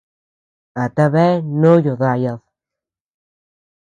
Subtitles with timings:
[0.83, 2.39] ¿A tabea ndoyo dayad?